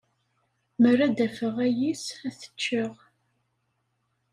[0.81, 2.93] Mer ad afeɣ ayis, ad t-ččeɣ.